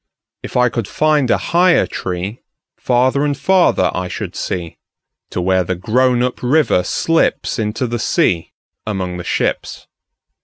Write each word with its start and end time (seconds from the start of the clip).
If 0.41 0.57
I 0.57 0.69
could 0.69 0.87
find 0.87 1.29
a 1.29 1.37
higher 1.37 1.85
treeFarther 1.85 3.23
and 3.23 3.37
farther 3.37 3.91
I 3.93 4.07
should 4.07 4.35
see, 4.35 4.79
To 5.29 5.39
where 5.39 5.63
the 5.63 5.75
grown 5.75 6.23
up 6.23 6.41
river 6.41 6.79
slipsInto 6.79 7.87
the 7.87 7.99
sea 7.99 8.51
among 8.87 9.17
the 9.17 9.23
ships. 9.23 9.85